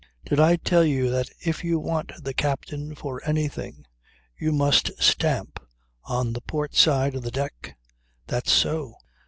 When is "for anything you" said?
2.95-4.51